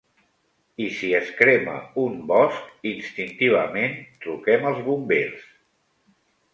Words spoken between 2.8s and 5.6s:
instintivament truquem als bombers.